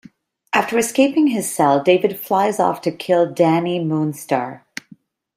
[0.51, 4.61] After escaping his cell, David flies off to kill Dani Moonstar.